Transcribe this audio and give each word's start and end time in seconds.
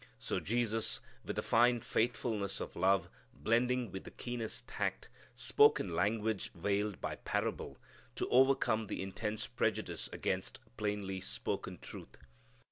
So 0.17 0.39
Jesus, 0.39 0.99
with 1.23 1.35
the 1.35 1.43
fine 1.43 1.79
faithfulness 1.79 2.59
of 2.59 2.75
love 2.75 3.07
blending 3.35 3.91
with 3.91 4.03
the 4.03 4.09
keenest 4.09 4.67
tact, 4.67 5.09
spoke 5.35 5.79
in 5.79 5.95
language 5.95 6.51
veiled 6.55 6.99
by 6.99 7.17
parable 7.17 7.77
to 8.15 8.27
overcome 8.29 8.87
the 8.87 9.03
intense 9.03 9.45
prejudice 9.45 10.09
against 10.11 10.59
plainly 10.75 11.21
spoken 11.21 11.77
truth. 11.77 12.17